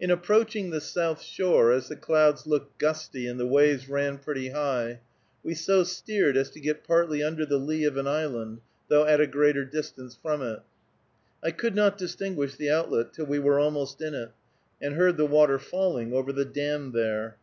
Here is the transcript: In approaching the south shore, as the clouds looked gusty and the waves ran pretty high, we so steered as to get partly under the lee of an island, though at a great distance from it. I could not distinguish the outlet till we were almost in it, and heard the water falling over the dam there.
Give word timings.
In 0.00 0.10
approaching 0.10 0.70
the 0.70 0.80
south 0.80 1.20
shore, 1.20 1.70
as 1.70 1.90
the 1.90 1.96
clouds 1.96 2.46
looked 2.46 2.78
gusty 2.78 3.26
and 3.26 3.38
the 3.38 3.46
waves 3.46 3.90
ran 3.90 4.16
pretty 4.16 4.48
high, 4.48 5.00
we 5.42 5.52
so 5.52 5.84
steered 5.84 6.34
as 6.34 6.48
to 6.52 6.60
get 6.60 6.82
partly 6.82 7.22
under 7.22 7.44
the 7.44 7.58
lee 7.58 7.84
of 7.84 7.98
an 7.98 8.06
island, 8.06 8.62
though 8.88 9.04
at 9.04 9.20
a 9.20 9.26
great 9.26 9.70
distance 9.70 10.16
from 10.16 10.40
it. 10.40 10.60
I 11.44 11.50
could 11.50 11.74
not 11.76 11.98
distinguish 11.98 12.54
the 12.54 12.70
outlet 12.70 13.12
till 13.12 13.26
we 13.26 13.38
were 13.38 13.60
almost 13.60 14.00
in 14.00 14.14
it, 14.14 14.30
and 14.80 14.94
heard 14.94 15.18
the 15.18 15.26
water 15.26 15.58
falling 15.58 16.14
over 16.14 16.32
the 16.32 16.46
dam 16.46 16.92
there. 16.92 17.36